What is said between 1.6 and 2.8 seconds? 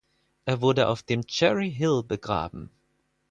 Hill begraben.